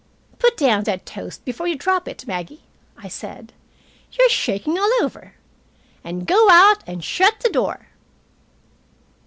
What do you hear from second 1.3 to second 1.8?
before you